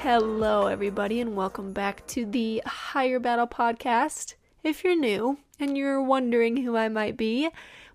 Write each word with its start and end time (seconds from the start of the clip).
Hello, 0.00 0.66
everybody, 0.66 1.20
and 1.20 1.36
welcome 1.36 1.72
back 1.72 2.04
to 2.08 2.26
the 2.26 2.60
Higher 2.66 3.20
Battle 3.20 3.46
podcast. 3.46 4.34
If 4.64 4.82
you're 4.82 4.98
new 4.98 5.38
and 5.60 5.78
you're 5.78 6.02
wondering 6.02 6.56
who 6.56 6.76
I 6.76 6.88
might 6.88 7.16
be, 7.16 7.48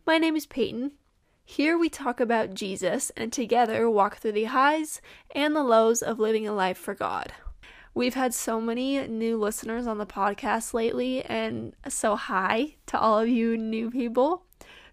my 0.06 0.18
name 0.18 0.38
is 0.38 0.46
Peyton. 0.46 0.94
Here 1.44 1.78
we 1.78 1.90
talk 1.90 2.22
about 2.22 2.54
Jesus 2.54 3.12
and 3.18 3.34
together 3.34 3.90
walk 3.90 4.20
through 4.20 4.32
the 4.32 4.46
highs 4.46 5.02
and 5.32 5.54
the 5.54 5.64
lows 5.64 6.02
of 6.02 6.20
living 6.20 6.48
a 6.48 6.54
life 6.54 6.78
for 6.78 6.96
God. 6.96 7.34
We've 7.98 8.14
had 8.14 8.36
so 8.36 8.62
many 8.62 9.08
new 9.08 9.40
listeners 9.40 9.88
on 9.88 9.98
the 9.98 10.06
podcast 10.06 10.72
lately, 10.72 11.24
and 11.24 11.76
so 11.88 12.16
hi 12.16 12.76
to 12.86 13.00
all 13.00 13.18
of 13.18 13.28
you 13.28 13.58
new 13.58 13.90
people. 13.90 14.44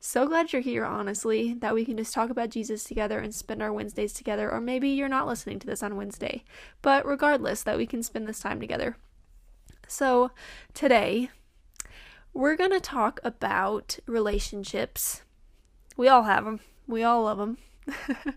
So 0.00 0.26
glad 0.26 0.54
you're 0.54 0.62
here, 0.62 0.86
honestly, 0.86 1.52
that 1.52 1.74
we 1.74 1.84
can 1.84 1.98
just 1.98 2.14
talk 2.14 2.30
about 2.30 2.48
Jesus 2.48 2.82
together 2.82 3.18
and 3.18 3.34
spend 3.34 3.60
our 3.60 3.74
Wednesdays 3.74 4.14
together. 4.14 4.50
Or 4.50 4.58
maybe 4.58 4.88
you're 4.88 5.10
not 5.10 5.26
listening 5.26 5.58
to 5.58 5.66
this 5.66 5.82
on 5.82 5.96
Wednesday, 5.96 6.44
but 6.80 7.04
regardless, 7.04 7.62
that 7.64 7.76
we 7.76 7.84
can 7.84 8.02
spend 8.02 8.26
this 8.26 8.40
time 8.40 8.58
together. 8.58 8.96
So, 9.86 10.30
today, 10.72 11.28
we're 12.32 12.56
going 12.56 12.70
to 12.70 12.80
talk 12.80 13.20
about 13.22 13.98
relationships. 14.06 15.20
We 15.94 16.08
all 16.08 16.22
have 16.22 16.46
them, 16.46 16.60
we 16.86 17.02
all 17.02 17.24
love 17.24 17.36
them. 17.36 17.58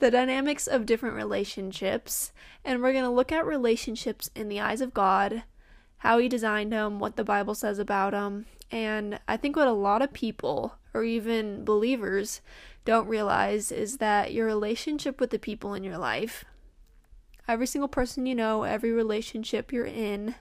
the 0.00 0.10
dynamics 0.10 0.66
of 0.66 0.86
different 0.86 1.14
relationships, 1.14 2.32
and 2.64 2.82
we're 2.82 2.92
going 2.92 3.04
to 3.04 3.10
look 3.10 3.32
at 3.32 3.46
relationships 3.46 4.30
in 4.34 4.48
the 4.48 4.60
eyes 4.60 4.80
of 4.80 4.92
God, 4.92 5.44
how 5.98 6.18
He 6.18 6.28
designed 6.28 6.72
them, 6.72 6.98
what 6.98 7.16
the 7.16 7.24
Bible 7.24 7.54
says 7.54 7.78
about 7.78 8.12
them, 8.12 8.46
and 8.70 9.18
I 9.26 9.36
think 9.36 9.56
what 9.56 9.68
a 9.68 9.72
lot 9.72 10.02
of 10.02 10.12
people 10.12 10.74
or 10.94 11.04
even 11.04 11.64
believers 11.64 12.40
don't 12.84 13.08
realize 13.08 13.70
is 13.70 13.98
that 13.98 14.32
your 14.32 14.46
relationship 14.46 15.20
with 15.20 15.30
the 15.30 15.38
people 15.38 15.74
in 15.74 15.84
your 15.84 15.98
life, 15.98 16.44
every 17.46 17.66
single 17.66 17.88
person 17.88 18.26
you 18.26 18.34
know, 18.34 18.62
every 18.62 18.92
relationship 18.92 19.72
you're 19.72 19.86
in, 19.86 20.34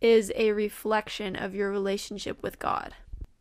is 0.00 0.32
a 0.34 0.52
reflection 0.52 1.36
of 1.36 1.54
your 1.54 1.70
relationship 1.70 2.42
with 2.42 2.58
God. 2.58 2.94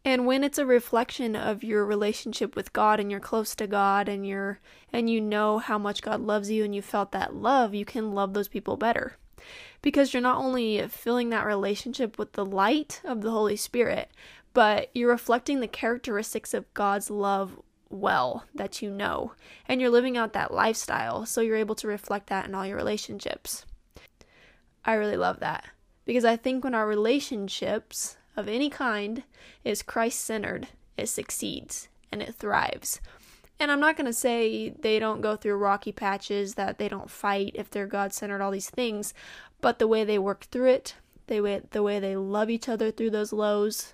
And 0.06 0.26
when 0.26 0.44
it's 0.44 0.58
a 0.58 0.66
reflection 0.66 1.36
of 1.36 1.64
your 1.64 1.86
relationship 1.86 2.56
with 2.56 2.74
God 2.74 3.00
and 3.00 3.12
you're 3.12 3.20
close 3.20 3.54
to 3.56 3.68
God 3.68 4.08
and 4.08 4.26
you're 4.26 4.60
and 4.94 5.10
you 5.10 5.20
know 5.20 5.58
how 5.60 5.78
much 5.78 6.02
God 6.02 6.22
loves 6.22 6.50
you 6.50 6.64
and 6.64 6.74
you 6.74 6.82
felt 6.82 7.12
that 7.12 7.36
love, 7.36 7.76
you 7.76 7.86
can 7.86 8.14
love 8.14 8.34
those 8.34 8.48
people 8.48 8.78
better. 8.78 9.18
Because 9.82 10.14
you're 10.14 10.22
not 10.22 10.38
only 10.38 10.86
filling 10.88 11.30
that 11.30 11.46
relationship 11.46 12.18
with 12.18 12.34
the 12.34 12.46
light 12.46 13.02
of 13.04 13.22
the 13.22 13.32
Holy 13.32 13.56
Spirit, 13.56 14.10
but 14.54 14.90
you're 14.94 15.10
reflecting 15.10 15.60
the 15.60 15.68
characteristics 15.68 16.54
of 16.54 16.74
God's 16.74 17.10
love 17.10 17.60
well 17.90 18.46
that 18.54 18.82
you 18.82 18.92
know, 18.92 19.34
and 19.68 19.82
you're 19.82 19.90
living 19.90 20.18
out 20.18 20.34
that 20.34 20.54
lifestyle, 20.54 21.26
so 21.26 21.42
you're 21.42 21.56
able 21.56 21.76
to 21.76 21.88
reflect 21.88 22.28
that 22.28 22.46
in 22.46 22.54
all 22.54 22.66
your 22.66 22.78
relationships. 22.78 23.66
I 24.86 24.94
really 24.94 25.18
love 25.18 25.40
that 25.40 25.66
because 26.06 26.26
I 26.26 26.36
think 26.36 26.64
when 26.64 26.76
our 26.76 26.88
relationships 26.88 28.18
of 28.40 28.48
any 28.48 28.70
kind 28.70 29.24
is 29.64 29.84
Christ 29.84 30.22
centered, 30.22 30.70
it 30.98 31.08
succeeds 31.08 31.90
and 32.12 32.22
it 32.22 32.36
thrives. 32.36 33.02
And 33.60 33.72
I'm 33.72 33.82
not 33.82 33.98
going 33.98 34.06
to 34.06 34.14
say 34.14 34.70
they 34.70 35.00
don't 35.00 35.22
go 35.22 35.36
through 35.36 35.58
rocky 35.58 35.92
patches, 35.92 36.56
that 36.56 36.78
they 36.78 36.88
don't 36.88 37.12
fight 37.12 37.52
if 37.56 37.70
they're 37.70 37.88
God 37.88 38.14
centered, 38.14 38.42
all 38.42 38.52
these 38.52 38.70
things, 38.70 39.14
but 39.60 39.80
the 39.80 39.88
way 39.88 40.06
they 40.06 40.18
work 40.18 40.46
through 40.46 40.70
it, 40.70 40.96
they 41.28 41.40
the 41.72 41.84
way 41.84 42.00
they 42.00 42.16
love 42.16 42.50
each 42.50 42.70
other 42.70 42.90
through 42.90 43.10
those 43.10 43.34
lows, 43.34 43.94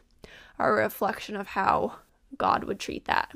are 0.60 0.80
a 0.80 0.84
reflection 0.84 1.36
of 1.36 1.48
how 1.48 1.96
God 2.38 2.64
would 2.66 2.80
treat 2.80 3.06
that. 3.06 3.32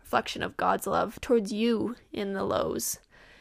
Reflection 0.00 0.42
of 0.42 0.56
God's 0.56 0.86
love 0.86 1.20
towards 1.20 1.52
you 1.52 1.96
in 2.12 2.32
the 2.32 2.44
lows. 2.44 2.98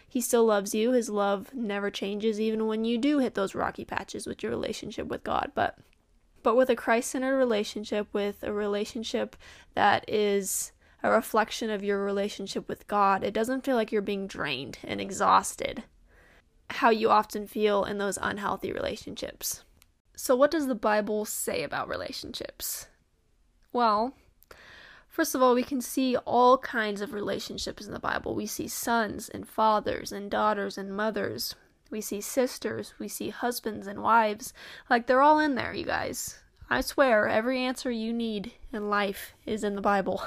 He 0.08 0.22
still 0.22 0.46
loves 0.46 0.76
you. 0.76 0.92
His 0.92 1.10
love 1.10 1.54
never 1.54 1.90
changes 1.90 2.40
even 2.42 2.68
when 2.68 2.84
you 2.84 2.98
do 2.98 3.20
hit 3.20 3.36
those 3.36 3.56
rocky 3.56 3.86
patches 3.86 4.28
with 4.28 4.44
your 4.44 4.52
relationship 4.52 5.08
with 5.08 5.24
God. 5.24 5.52
But 5.56 5.78
but 6.44 6.56
with 6.56 6.70
a 6.70 6.76
Christ-centered 6.76 7.38
relationship, 7.38 8.08
with 8.14 8.44
a 8.44 8.54
relationship 8.54 9.36
that 9.76 10.08
is 10.08 10.72
a 11.04 11.12
reflection 11.12 11.70
of 11.70 11.84
your 11.84 12.04
relationship 12.04 12.68
with 12.68 12.88
God, 12.88 13.24
it 13.24 13.34
doesn't 13.34 13.64
feel 13.64 13.76
like 13.76 13.92
you're 13.92 14.02
being 14.02 14.28
drained 14.28 14.80
and 14.84 15.00
exhausted. 15.00 15.84
How 16.70 16.90
you 16.90 17.10
often 17.10 17.48
feel 17.48 17.84
in 17.84 17.98
those 17.98 18.20
unhealthy 18.22 18.72
relationships. 18.72 19.64
So, 20.16 20.36
what 20.36 20.52
does 20.52 20.68
the 20.68 20.76
Bible 20.76 21.26
say 21.26 21.64
about 21.64 21.88
relationships? 21.88 22.88
Well, 23.72 24.14
first 25.08 25.34
of 25.34 25.42
all, 25.42 25.56
we 25.56 25.64
can 25.64 25.82
see 25.82 26.18
all 26.18 26.58
kinds 26.58 27.02
of 27.02 27.14
relationships 27.14 27.86
in 27.86 27.94
the 27.94 28.00
Bible. 28.00 28.36
We 28.36 28.46
see 28.46 28.68
sons 28.68 29.30
and 29.30 29.48
fathers 29.48 30.12
and 30.12 30.30
daughters 30.30 30.78
and 30.78 30.96
mothers. 30.96 31.56
We 31.90 32.02
see 32.02 32.22
sisters. 32.22 32.94
We 33.00 33.08
see 33.08 33.30
husbands 33.30 33.88
and 33.88 34.02
wives. 34.02 34.54
Like, 34.90 35.08
they're 35.08 35.22
all 35.22 35.40
in 35.40 35.56
there, 35.56 35.74
you 35.74 35.86
guys. 35.86 36.40
I 36.70 36.82
swear, 36.82 37.28
every 37.28 37.60
answer 37.60 37.90
you 37.90 38.14
need 38.14 38.54
in 38.72 38.90
life 38.90 39.34
is 39.46 39.64
in 39.64 39.76
the 39.76 39.82
Bible. 39.82 40.22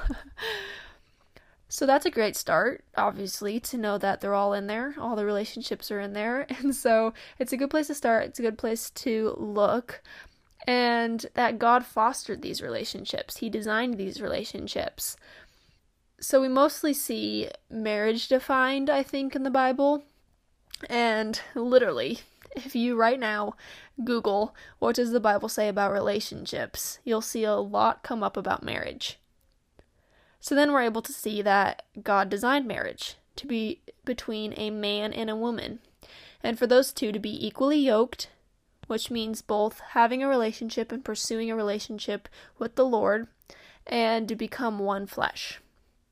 so 1.68 1.86
that's 1.86 2.06
a 2.06 2.10
great 2.10 2.34
start, 2.34 2.84
obviously, 2.96 3.60
to 3.60 3.78
know 3.78 3.96
that 3.98 4.20
they're 4.20 4.34
all 4.34 4.52
in 4.52 4.66
there. 4.66 4.94
All 4.98 5.14
the 5.14 5.24
relationships 5.24 5.90
are 5.90 6.00
in 6.00 6.12
there. 6.12 6.46
And 6.58 6.74
so 6.74 7.14
it's 7.38 7.52
a 7.52 7.56
good 7.56 7.70
place 7.70 7.86
to 7.86 7.94
start. 7.94 8.26
It's 8.26 8.38
a 8.38 8.42
good 8.42 8.58
place 8.58 8.90
to 8.90 9.34
look 9.38 10.02
and 10.66 11.26
that 11.34 11.58
God 11.58 11.84
fostered 11.84 12.42
these 12.42 12.62
relationships. 12.62 13.38
He 13.38 13.50
designed 13.50 13.94
these 13.94 14.20
relationships. 14.20 15.16
So 16.20 16.40
we 16.40 16.48
mostly 16.48 16.92
see 16.92 17.50
marriage 17.68 18.28
defined, 18.28 18.88
I 18.88 19.02
think, 19.02 19.34
in 19.34 19.42
the 19.42 19.50
Bible. 19.50 20.04
And 20.88 21.40
literally, 21.54 22.20
if 22.54 22.74
you 22.74 22.96
right 22.96 23.18
now 23.18 23.54
Google 24.04 24.54
what 24.78 24.96
does 24.96 25.12
the 25.12 25.20
Bible 25.20 25.48
say 25.48 25.68
about 25.68 25.92
relationships, 25.92 26.98
you'll 27.04 27.20
see 27.20 27.44
a 27.44 27.54
lot 27.54 28.02
come 28.02 28.22
up 28.22 28.36
about 28.36 28.62
marriage. 28.62 29.18
So 30.40 30.54
then 30.54 30.72
we're 30.72 30.82
able 30.82 31.02
to 31.02 31.12
see 31.12 31.40
that 31.42 31.84
God 32.02 32.28
designed 32.28 32.66
marriage 32.66 33.16
to 33.36 33.46
be 33.46 33.80
between 34.04 34.52
a 34.56 34.70
man 34.70 35.12
and 35.12 35.30
a 35.30 35.36
woman, 35.36 35.78
and 36.42 36.58
for 36.58 36.66
those 36.66 36.92
two 36.92 37.12
to 37.12 37.18
be 37.18 37.46
equally 37.46 37.78
yoked 37.78 38.28
which 38.86 39.10
means 39.10 39.42
both 39.42 39.80
having 39.90 40.22
a 40.22 40.28
relationship 40.28 40.92
and 40.92 41.04
pursuing 41.04 41.50
a 41.50 41.56
relationship 41.56 42.28
with 42.58 42.74
the 42.74 42.84
Lord 42.84 43.26
and 43.86 44.28
to 44.28 44.36
become 44.36 44.78
one 44.78 45.06
flesh. 45.06 45.60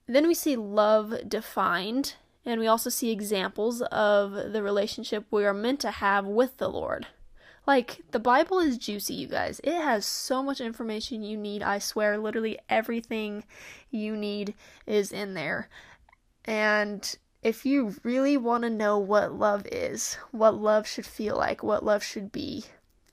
Then 0.06 0.26
we 0.26 0.34
see 0.34 0.56
love 0.56 1.28
defined, 1.28 2.14
and 2.44 2.60
we 2.60 2.66
also 2.66 2.90
see 2.90 3.10
examples 3.10 3.82
of 3.82 4.52
the 4.52 4.62
relationship 4.62 5.26
we 5.30 5.44
are 5.44 5.54
meant 5.54 5.80
to 5.80 5.90
have 5.90 6.26
with 6.26 6.56
the 6.56 6.68
Lord. 6.68 7.06
Like, 7.66 8.00
the 8.10 8.18
Bible 8.18 8.58
is 8.58 8.78
juicy, 8.78 9.14
you 9.14 9.28
guys. 9.28 9.60
It 9.62 9.74
has 9.74 10.06
so 10.06 10.42
much 10.42 10.60
information 10.60 11.22
you 11.22 11.36
need. 11.36 11.62
I 11.62 11.78
swear, 11.78 12.18
literally 12.18 12.58
everything 12.68 13.44
you 13.90 14.16
need 14.16 14.54
is 14.86 15.12
in 15.12 15.34
there. 15.34 15.68
And 16.46 17.16
if 17.42 17.66
you 17.66 17.94
really 18.02 18.36
want 18.36 18.64
to 18.64 18.70
know 18.70 18.98
what 18.98 19.34
love 19.34 19.66
is, 19.70 20.16
what 20.30 20.54
love 20.54 20.86
should 20.86 21.06
feel 21.06 21.36
like, 21.36 21.62
what 21.62 21.84
love 21.84 22.02
should 22.02 22.32
be, 22.32 22.64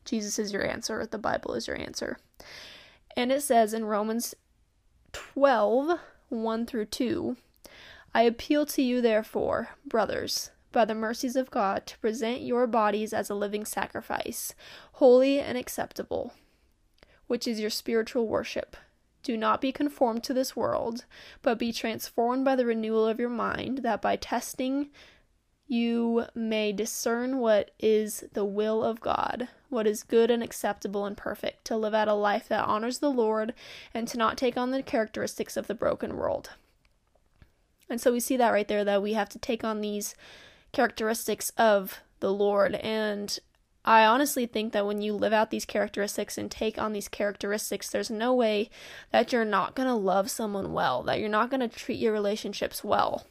Jesus 0.05 0.39
is 0.39 0.53
your 0.53 0.65
answer, 0.65 1.05
the 1.05 1.17
Bible 1.17 1.53
is 1.53 1.67
your 1.67 1.77
answer. 1.77 2.17
And 3.15 3.31
it 3.31 3.44
says 3.44 3.73
in 3.73 3.85
Romans 3.85 4.33
12 5.11 5.99
1 6.29 6.65
through 6.65 6.85
2 6.85 7.38
I 8.17 8.23
appeal 8.23 8.66
to 8.66 8.81
you, 8.81 9.00
therefore, 9.00 9.69
brothers, 9.85 10.50
by 10.72 10.85
the 10.85 10.95
mercies 10.95 11.36
of 11.36 11.51
God, 11.51 11.86
to 11.86 12.00
present 12.00 12.41
your 12.41 12.65
bodies 12.65 13.13
as 13.13 13.30
a 13.30 13.36
living 13.36 13.63
sacrifice, 13.63 14.56
holy 14.94 15.39
and 15.39 15.56
acceptable, 15.56 16.33
which 17.27 17.47
is 17.47 17.59
your 17.59 17.69
spiritual 17.69 18.27
worship. 18.27 18.75
Do 19.21 19.38
not 19.38 19.62
be 19.62 19.71
conformed 19.71 20.24
to 20.24 20.33
this 20.33 20.56
world, 20.56 21.06
but 21.44 21.59
be 21.59 21.71
transformed 21.71 22.44
by 22.44 22.56
the 22.56 22.65
renewal 22.65 23.06
of 23.06 23.19
your 23.19 23.30
mind, 23.30 23.83
that 23.83 24.01
by 24.01 24.15
testing 24.15 24.89
you 25.68 26.25
may 26.33 26.71
discern 26.71 27.38
what 27.38 27.69
is 27.77 28.24
the 28.33 28.45
will 28.45 28.83
of 28.83 29.00
God, 29.00 29.47
what 29.69 29.86
is 29.86 30.01
good 30.01 30.31
and 30.31 30.41
acceptable 30.41 31.06
and 31.06 31.15
perfect, 31.15 31.65
to 31.65 31.77
live 31.77 31.94
out 31.94 32.07
a 32.07 32.15
life 32.15 32.47
that 32.47 32.65
honors 32.65 32.97
the 32.97 33.12
Lord 33.12 33.53
and 33.94 34.07
to 34.07 34.18
not 34.18 34.39
take 34.39 34.57
on 34.57 34.71
the 34.71 34.81
characteristics 34.81 35.56
of 35.56 35.68
the 35.68 35.75
broken 35.75 36.18
world. 36.18 36.50
And 37.89 38.01
so 38.01 38.12
we 38.12 38.19
see 38.19 38.38
that 38.38 38.51
right 38.51 38.68
there 38.68 38.84
that 38.84 39.01
we 39.01 39.13
have 39.13 39.30
to 39.30 39.39
take 39.39 39.63
on 39.63 39.81
these 39.81 40.16
characteristics 40.72 41.51
of 41.57 42.01
the 42.19 42.34
Lord 42.34 42.75
and 42.75 43.39
I 43.88 44.06
honestly 44.06 44.45
think 44.45 44.74
that 44.74 44.86
when 44.86 45.01
you 45.01 45.13
live 45.13 45.31
out 45.31 45.50
these 45.50 45.63
characteristics 45.63 46.38
and 46.38 46.51
take 46.51 46.78
on 46.78 46.92
these 46.92 47.07
characteristics, 47.07 47.89
there's 47.89 48.12
no 48.12 48.34
way 48.34 48.69
that 49.13 49.31
you're 49.31 49.45
not 49.45 49.75
going 49.75 49.88
to 49.88 49.95
love 49.95 50.30
someone 50.30 50.74
well, 50.74 51.04
that 51.04 51.22
you're 51.22 51.30
not 51.30 51.50
going 51.50 51.62
to 51.62 51.69
treat 51.69 51.98
your 51.98 52.12
relationships 52.12 52.84
well. 52.84 53.25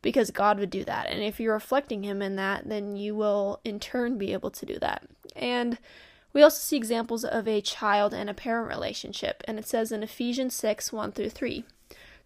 Because 0.00 0.30
God 0.30 0.58
would 0.58 0.70
do 0.70 0.84
that. 0.84 1.08
And 1.08 1.22
if 1.22 1.38
you're 1.38 1.52
reflecting 1.52 2.02
Him 2.02 2.22
in 2.22 2.36
that, 2.36 2.66
then 2.66 2.96
you 2.96 3.14
will 3.14 3.60
in 3.62 3.78
turn 3.78 4.16
be 4.16 4.32
able 4.32 4.50
to 4.52 4.64
do 4.64 4.78
that. 4.78 5.02
And 5.36 5.76
We 6.32 6.42
also 6.42 6.60
see 6.60 6.76
examples 6.76 7.24
of 7.24 7.46
a 7.46 7.60
child 7.60 8.14
and 8.14 8.28
a 8.28 8.34
parent 8.34 8.68
relationship, 8.68 9.42
and 9.46 9.58
it 9.58 9.68
says 9.68 9.92
in 9.92 10.02
Ephesians 10.02 10.54
6 10.54 10.92
1 10.92 11.12
through 11.12 11.30
3 11.30 11.64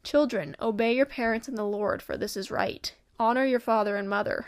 Children, 0.02 0.56
obey 0.60 0.94
your 0.94 1.06
parents 1.06 1.48
in 1.48 1.54
the 1.54 1.64
Lord, 1.64 2.02
for 2.02 2.16
this 2.16 2.36
is 2.36 2.50
right. 2.50 2.94
Honor 3.18 3.44
your 3.44 3.60
father 3.60 3.96
and 3.96 4.08
mother. 4.08 4.46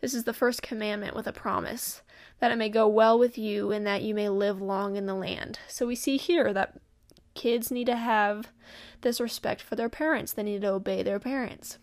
This 0.00 0.14
is 0.14 0.24
the 0.24 0.32
first 0.32 0.62
commandment 0.62 1.14
with 1.14 1.26
a 1.26 1.32
promise, 1.32 2.02
that 2.40 2.50
it 2.50 2.56
may 2.56 2.68
go 2.68 2.88
well 2.88 3.18
with 3.18 3.38
you 3.38 3.70
and 3.70 3.86
that 3.86 4.02
you 4.02 4.14
may 4.14 4.28
live 4.28 4.60
long 4.60 4.96
in 4.96 5.06
the 5.06 5.14
land. 5.14 5.60
So 5.68 5.86
we 5.86 5.94
see 5.94 6.16
here 6.16 6.52
that 6.52 6.80
kids 7.34 7.70
need 7.70 7.86
to 7.86 7.96
have 7.96 8.48
this 9.02 9.20
respect 9.20 9.62
for 9.62 9.76
their 9.76 9.88
parents, 9.88 10.32
they 10.32 10.42
need 10.42 10.62
to 10.62 10.72
obey 10.72 11.02
their 11.02 11.20
parents. 11.20 11.78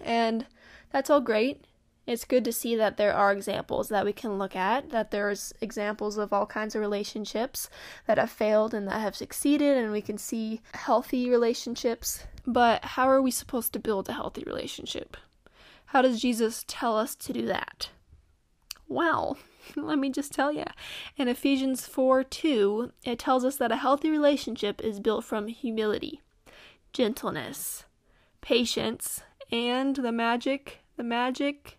And 0.00 0.46
that's 0.90 1.10
all 1.10 1.20
great 1.20 1.64
it's 2.06 2.24
good 2.24 2.44
to 2.44 2.52
see 2.52 2.76
that 2.76 2.96
there 2.96 3.12
are 3.12 3.32
examples 3.32 3.88
that 3.88 4.04
we 4.04 4.12
can 4.12 4.38
look 4.38 4.54
at, 4.54 4.90
that 4.90 5.10
there's 5.10 5.52
examples 5.60 6.16
of 6.18 6.32
all 6.32 6.46
kinds 6.46 6.74
of 6.74 6.80
relationships 6.80 7.68
that 8.06 8.18
have 8.18 8.30
failed 8.30 8.72
and 8.72 8.86
that 8.86 9.00
have 9.00 9.16
succeeded, 9.16 9.76
and 9.76 9.90
we 9.90 10.00
can 10.00 10.16
see 10.16 10.60
healthy 10.74 11.28
relationships. 11.28 12.24
But 12.46 12.84
how 12.84 13.08
are 13.08 13.20
we 13.20 13.32
supposed 13.32 13.72
to 13.72 13.80
build 13.80 14.08
a 14.08 14.12
healthy 14.12 14.44
relationship? 14.44 15.16
How 15.86 16.00
does 16.02 16.20
Jesus 16.20 16.64
tell 16.68 16.96
us 16.96 17.16
to 17.16 17.32
do 17.32 17.46
that? 17.46 17.90
Well, 18.86 19.36
let 19.76 19.98
me 19.98 20.10
just 20.10 20.32
tell 20.32 20.52
you. 20.52 20.64
In 21.16 21.26
Ephesians 21.26 21.86
4 21.86 22.22
2, 22.22 22.92
it 23.04 23.18
tells 23.18 23.44
us 23.44 23.56
that 23.56 23.72
a 23.72 23.76
healthy 23.76 24.10
relationship 24.10 24.80
is 24.80 25.00
built 25.00 25.24
from 25.24 25.48
humility, 25.48 26.20
gentleness, 26.92 27.84
patience, 28.40 29.22
and 29.50 29.96
the 29.96 30.12
magic, 30.12 30.80
the 30.96 31.02
magic 31.02 31.78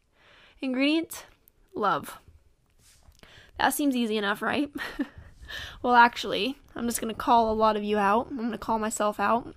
Ingredient 0.62 1.25
love. 1.75 2.19
That 3.59 3.74
seems 3.74 3.95
easy 3.95 4.18
enough, 4.18 4.42
right? 4.42 4.71
well, 5.81 5.94
actually, 5.94 6.57
I'm 6.75 6.88
just 6.88 7.01
going 7.01 7.13
to 7.13 7.19
call 7.19 7.51
a 7.51 7.54
lot 7.54 7.75
of 7.75 7.83
you 7.83 7.98
out. 7.98 8.27
I'm 8.30 8.38
going 8.38 8.51
to 8.51 8.57
call 8.57 8.80
myself 8.80 9.19
out. 9.19 9.54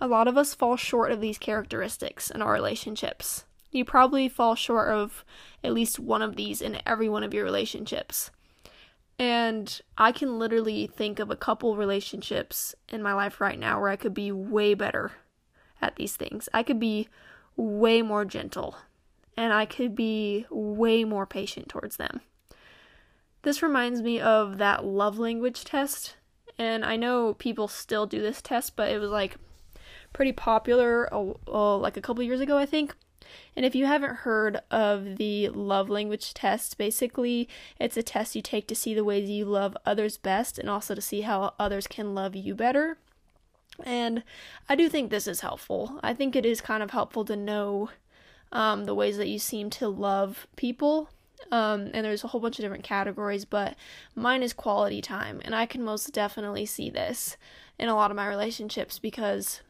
A 0.00 0.06
lot 0.06 0.28
of 0.28 0.36
us 0.36 0.54
fall 0.54 0.76
short 0.76 1.10
of 1.10 1.20
these 1.20 1.38
characteristics 1.38 2.30
in 2.30 2.42
our 2.42 2.52
relationships. 2.52 3.44
You 3.72 3.84
probably 3.84 4.28
fall 4.28 4.54
short 4.54 4.88
of 4.88 5.24
at 5.64 5.72
least 5.72 5.98
one 5.98 6.22
of 6.22 6.36
these 6.36 6.62
in 6.62 6.80
every 6.86 7.08
one 7.08 7.24
of 7.24 7.34
your 7.34 7.44
relationships. 7.44 8.30
And 9.18 9.80
I 9.98 10.12
can 10.12 10.38
literally 10.38 10.86
think 10.86 11.18
of 11.18 11.30
a 11.30 11.36
couple 11.36 11.76
relationships 11.76 12.74
in 12.88 13.02
my 13.02 13.14
life 13.14 13.40
right 13.40 13.58
now 13.58 13.80
where 13.80 13.88
I 13.88 13.96
could 13.96 14.14
be 14.14 14.30
way 14.30 14.74
better 14.74 15.12
at 15.80 15.96
these 15.96 16.16
things. 16.16 16.48
I 16.54 16.62
could 16.62 16.78
be 16.78 17.08
way 17.56 18.02
more 18.02 18.24
gentle 18.24 18.76
and 19.36 19.52
I 19.52 19.66
could 19.66 19.94
be 19.94 20.46
way 20.50 21.04
more 21.04 21.26
patient 21.26 21.68
towards 21.68 21.96
them. 21.96 22.20
This 23.42 23.62
reminds 23.62 24.02
me 24.02 24.20
of 24.20 24.58
that 24.58 24.84
love 24.84 25.18
language 25.18 25.64
test, 25.64 26.16
and 26.58 26.84
I 26.84 26.96
know 26.96 27.34
people 27.34 27.68
still 27.68 28.06
do 28.06 28.20
this 28.20 28.42
test, 28.42 28.76
but 28.76 28.90
it 28.90 28.98
was 28.98 29.10
like 29.10 29.36
pretty 30.12 30.32
popular 30.32 31.08
uh, 31.12 31.76
like 31.76 31.96
a 31.96 32.00
couple 32.00 32.22
years 32.24 32.40
ago, 32.40 32.56
I 32.56 32.66
think. 32.66 32.94
And 33.54 33.66
if 33.66 33.74
you 33.74 33.86
haven't 33.86 34.16
heard 34.16 34.60
of 34.70 35.16
the 35.16 35.48
love 35.50 35.88
language 35.88 36.32
test, 36.32 36.78
basically 36.78 37.48
it's 37.78 37.96
a 37.96 38.02
test 38.02 38.36
you 38.36 38.42
take 38.42 38.66
to 38.68 38.74
see 38.74 38.94
the 38.94 39.04
ways 39.04 39.28
you 39.28 39.44
love 39.44 39.76
others 39.84 40.16
best 40.16 40.58
and 40.58 40.70
also 40.70 40.94
to 40.94 41.00
see 41.00 41.22
how 41.22 41.54
others 41.58 41.86
can 41.86 42.14
love 42.14 42.34
you 42.34 42.54
better. 42.54 42.98
And 43.84 44.22
I 44.68 44.76
do 44.76 44.88
think 44.88 45.10
this 45.10 45.26
is 45.26 45.40
helpful. 45.40 45.98
I 46.02 46.14
think 46.14 46.34
it 46.34 46.46
is 46.46 46.60
kind 46.60 46.82
of 46.82 46.92
helpful 46.92 47.24
to 47.26 47.36
know 47.36 47.90
um, 48.52 48.84
the 48.84 48.94
ways 48.94 49.16
that 49.16 49.28
you 49.28 49.38
seem 49.38 49.70
to 49.70 49.88
love 49.88 50.46
people. 50.56 51.10
Um, 51.52 51.90
and 51.94 52.04
there's 52.04 52.24
a 52.24 52.28
whole 52.28 52.40
bunch 52.40 52.58
of 52.58 52.64
different 52.64 52.84
categories, 52.84 53.44
but 53.44 53.76
mine 54.14 54.42
is 54.42 54.52
quality 54.52 55.00
time. 55.00 55.40
And 55.44 55.54
I 55.54 55.66
can 55.66 55.82
most 55.82 56.12
definitely 56.12 56.66
see 56.66 56.90
this 56.90 57.36
in 57.78 57.88
a 57.88 57.94
lot 57.94 58.10
of 58.10 58.16
my 58.16 58.26
relationships 58.26 58.98
because 58.98 59.60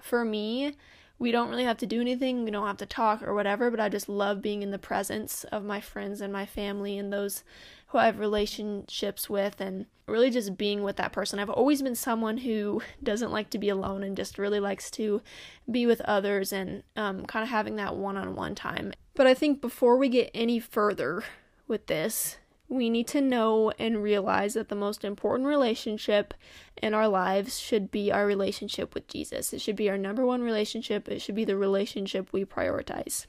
for 0.00 0.24
me, 0.24 0.76
we 1.22 1.30
don't 1.30 1.50
really 1.50 1.62
have 1.62 1.76
to 1.78 1.86
do 1.86 2.00
anything, 2.00 2.42
we 2.42 2.50
don't 2.50 2.66
have 2.66 2.78
to 2.78 2.84
talk 2.84 3.22
or 3.22 3.32
whatever, 3.32 3.70
but 3.70 3.78
I 3.78 3.88
just 3.88 4.08
love 4.08 4.42
being 4.42 4.60
in 4.60 4.72
the 4.72 4.78
presence 4.78 5.44
of 5.44 5.64
my 5.64 5.80
friends 5.80 6.20
and 6.20 6.32
my 6.32 6.44
family 6.44 6.98
and 6.98 7.12
those 7.12 7.44
who 7.86 7.98
I 7.98 8.06
have 8.06 8.18
relationships 8.18 9.30
with 9.30 9.60
and 9.60 9.86
really 10.08 10.30
just 10.30 10.58
being 10.58 10.82
with 10.82 10.96
that 10.96 11.12
person. 11.12 11.38
I've 11.38 11.48
always 11.48 11.80
been 11.80 11.94
someone 11.94 12.38
who 12.38 12.82
doesn't 13.04 13.30
like 13.30 13.50
to 13.50 13.58
be 13.58 13.68
alone 13.68 14.02
and 14.02 14.16
just 14.16 14.36
really 14.36 14.58
likes 14.58 14.90
to 14.92 15.22
be 15.70 15.86
with 15.86 16.00
others 16.00 16.52
and 16.52 16.82
um, 16.96 17.24
kind 17.26 17.44
of 17.44 17.50
having 17.50 17.76
that 17.76 17.94
one 17.94 18.16
on 18.16 18.34
one 18.34 18.56
time. 18.56 18.92
But 19.14 19.28
I 19.28 19.34
think 19.34 19.60
before 19.60 19.96
we 19.98 20.08
get 20.08 20.28
any 20.34 20.58
further 20.58 21.22
with 21.68 21.86
this, 21.86 22.38
we 22.72 22.90
need 22.90 23.06
to 23.08 23.20
know 23.20 23.70
and 23.78 24.02
realize 24.02 24.54
that 24.54 24.68
the 24.68 24.74
most 24.74 25.04
important 25.04 25.48
relationship 25.48 26.34
in 26.82 26.94
our 26.94 27.08
lives 27.08 27.58
should 27.58 27.90
be 27.90 28.10
our 28.10 28.26
relationship 28.26 28.94
with 28.94 29.06
Jesus. 29.08 29.52
It 29.52 29.60
should 29.60 29.76
be 29.76 29.90
our 29.90 29.98
number 29.98 30.24
one 30.24 30.42
relationship, 30.42 31.08
it 31.08 31.20
should 31.20 31.34
be 31.34 31.44
the 31.44 31.56
relationship 31.56 32.32
we 32.32 32.44
prioritize. 32.44 33.26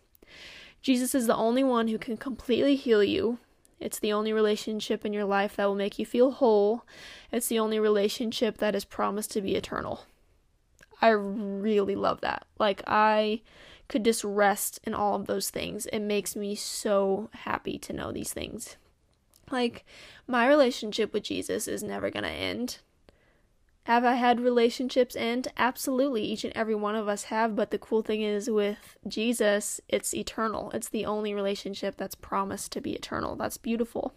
Jesus 0.82 1.14
is 1.16 1.28
the 1.28 1.36
only 1.36 1.64
one 1.64 1.88
who 1.88 1.98
can 1.98 2.18
completely 2.18 2.76
heal 2.76 3.04
you 3.04 3.38
it's 3.84 4.00
the 4.00 4.14
only 4.14 4.32
relationship 4.32 5.04
in 5.06 5.12
your 5.12 5.26
life 5.26 5.58
that 5.58 5.66
will 5.66 5.76
make 5.76 6.00
you 6.00 6.06
feel 6.06 6.32
whole. 6.32 6.86
It's 7.34 7.48
the 7.48 7.60
only 7.60 7.80
relationship 7.80 8.60
that 8.60 8.76
is 8.76 8.86
promised 8.86 9.32
to 9.32 9.42
be 9.42 9.56
eternal. 9.56 10.06
I 11.02 11.10
really 11.10 11.96
love 11.96 12.22
that. 12.22 12.46
Like, 12.58 12.82
I 12.88 13.42
could 13.90 14.06
just 14.06 14.24
rest 14.24 14.80
in 14.86 14.94
all 14.94 15.16
of 15.16 15.28
those 15.28 15.50
things. 15.50 15.86
It 15.88 16.00
makes 16.00 16.34
me 16.34 16.56
so 16.56 17.30
happy 17.34 17.78
to 17.80 17.92
know 17.92 18.14
these 18.14 18.32
things. 18.32 18.78
Like, 19.52 19.86
my 20.28 20.48
relationship 20.48 21.14
with 21.14 21.24
Jesus 21.24 21.68
is 21.68 21.84
never 21.84 22.10
going 22.10 22.24
to 22.24 22.30
end. 22.30 22.80
Have 23.86 24.06
I 24.06 24.14
had 24.14 24.40
relationships 24.40 25.16
end? 25.16 25.50
Absolutely, 25.58 26.24
each 26.24 26.46
and 26.46 26.56
every 26.56 26.76
one 26.76 26.96
of 26.96 27.10
us 27.10 27.24
have, 27.26 27.54
but 27.54 27.70
the 27.70 27.78
cool 27.78 28.02
thing 28.02 28.22
is 28.22 28.50
with 28.50 28.98
Jesus, 29.06 29.82
it's 29.90 30.14
eternal. 30.14 30.72
It's 30.72 30.88
the 30.88 31.06
only 31.06 31.34
relationship 31.34 31.98
that's 31.98 32.16
promised 32.16 32.72
to 32.72 32.82
be 32.82 32.94
eternal. 32.94 33.36
That's 33.36 33.58
beautiful. 33.58 34.14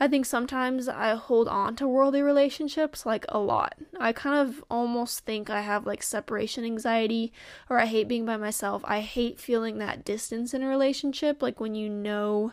I 0.00 0.08
think 0.08 0.24
sometimes 0.24 0.88
I 0.88 1.14
hold 1.14 1.48
on 1.48 1.76
to 1.76 1.86
worldly 1.86 2.22
relationships 2.22 3.04
like 3.04 3.26
a 3.28 3.38
lot. 3.38 3.74
I 4.00 4.12
kind 4.12 4.48
of 4.48 4.64
almost 4.70 5.20
think 5.20 5.50
I 5.50 5.60
have 5.60 5.86
like 5.86 6.02
separation 6.02 6.64
anxiety 6.64 7.30
or 7.68 7.78
I 7.78 7.84
hate 7.86 8.08
being 8.08 8.24
by 8.24 8.38
myself. 8.38 8.82
I 8.86 9.00
hate 9.00 9.38
feeling 9.38 9.78
that 9.78 10.04
distance 10.04 10.54
in 10.54 10.62
a 10.62 10.68
relationship, 10.68 11.42
like 11.42 11.60
when 11.60 11.74
you 11.74 11.90
know 11.90 12.52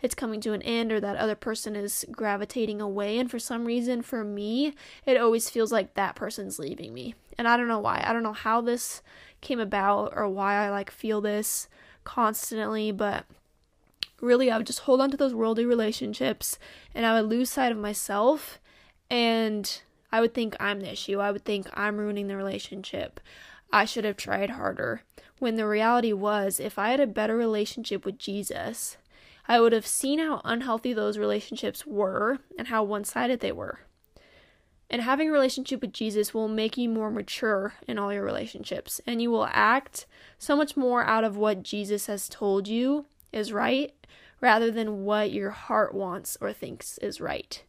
it's 0.00 0.14
coming 0.14 0.40
to 0.42 0.52
an 0.52 0.62
end 0.62 0.92
or 0.92 1.00
that 1.00 1.16
other 1.16 1.34
person 1.34 1.74
is 1.74 2.04
gravitating 2.10 2.80
away. 2.80 3.18
And 3.18 3.30
for 3.30 3.38
some 3.38 3.64
reason, 3.64 4.02
for 4.02 4.24
me, 4.24 4.74
it 5.06 5.16
always 5.16 5.50
feels 5.50 5.72
like 5.72 5.94
that 5.94 6.14
person's 6.14 6.58
leaving 6.58 6.94
me. 6.94 7.14
And 7.36 7.48
I 7.48 7.56
don't 7.56 7.68
know 7.68 7.80
why. 7.80 8.02
I 8.06 8.12
don't 8.12 8.22
know 8.22 8.32
how 8.32 8.60
this 8.60 9.02
came 9.40 9.60
about 9.60 10.12
or 10.14 10.28
why 10.28 10.54
I 10.54 10.70
like 10.70 10.90
feel 10.90 11.20
this 11.20 11.68
constantly, 12.04 12.92
but 12.92 13.24
really, 14.20 14.50
I 14.50 14.56
would 14.56 14.66
just 14.66 14.80
hold 14.80 15.00
on 15.00 15.10
to 15.10 15.16
those 15.16 15.34
worldly 15.34 15.64
relationships 15.64 16.58
and 16.94 17.06
I 17.06 17.20
would 17.20 17.30
lose 17.30 17.50
sight 17.50 17.72
of 17.72 17.78
myself 17.78 18.60
and 19.10 19.80
I 20.10 20.20
would 20.20 20.34
think 20.34 20.56
I'm 20.58 20.80
the 20.80 20.92
issue. 20.92 21.20
I 21.20 21.30
would 21.30 21.44
think 21.44 21.68
I'm 21.74 21.98
ruining 21.98 22.28
the 22.28 22.36
relationship. 22.36 23.20
I 23.72 23.84
should 23.84 24.04
have 24.04 24.16
tried 24.16 24.50
harder. 24.50 25.02
When 25.38 25.56
the 25.56 25.68
reality 25.68 26.12
was, 26.12 26.58
if 26.58 26.78
I 26.78 26.90
had 26.90 27.00
a 27.00 27.06
better 27.06 27.36
relationship 27.36 28.04
with 28.04 28.18
Jesus, 28.18 28.96
I 29.48 29.60
would 29.60 29.72
have 29.72 29.86
seen 29.86 30.18
how 30.18 30.42
unhealthy 30.44 30.92
those 30.92 31.16
relationships 31.16 31.86
were 31.86 32.38
and 32.58 32.68
how 32.68 32.84
one 32.84 33.04
sided 33.04 33.40
they 33.40 33.52
were. 33.52 33.80
And 34.90 35.02
having 35.02 35.28
a 35.28 35.32
relationship 35.32 35.80
with 35.80 35.92
Jesus 35.92 36.32
will 36.32 36.48
make 36.48 36.76
you 36.76 36.88
more 36.88 37.10
mature 37.10 37.74
in 37.86 37.98
all 37.98 38.12
your 38.12 38.24
relationships, 38.24 39.00
and 39.06 39.20
you 39.20 39.30
will 39.30 39.48
act 39.50 40.06
so 40.38 40.56
much 40.56 40.76
more 40.76 41.04
out 41.04 41.24
of 41.24 41.36
what 41.36 41.62
Jesus 41.62 42.06
has 42.06 42.28
told 42.28 42.68
you 42.68 43.06
is 43.32 43.52
right 43.52 43.94
rather 44.40 44.70
than 44.70 45.04
what 45.04 45.32
your 45.32 45.50
heart 45.50 45.94
wants 45.94 46.36
or 46.40 46.52
thinks 46.52 46.96
is 46.98 47.20
right. 47.20 47.62